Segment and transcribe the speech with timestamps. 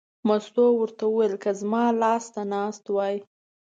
[0.27, 3.15] مستو ورته وویل: که زما لاس ته ناست وای.